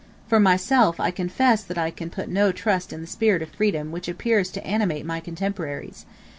[0.25, 4.07] For myself, I confess that I put no trust in the spirit of freedom which
[4.07, 6.07] appears to animate my contemporaries.